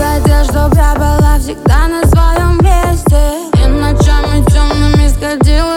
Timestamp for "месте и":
2.62-3.66